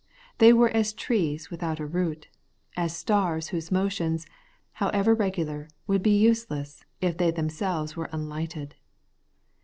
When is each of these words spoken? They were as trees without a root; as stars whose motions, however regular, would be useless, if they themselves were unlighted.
They 0.39 0.51
were 0.51 0.69
as 0.69 0.93
trees 0.93 1.51
without 1.51 1.79
a 1.79 1.85
root; 1.85 2.27
as 2.75 2.97
stars 2.97 3.49
whose 3.49 3.71
motions, 3.71 4.25
however 4.71 5.13
regular, 5.13 5.67
would 5.85 6.01
be 6.01 6.17
useless, 6.17 6.83
if 7.01 7.17
they 7.19 7.29
themselves 7.29 7.95
were 7.95 8.09
unlighted. 8.11 8.73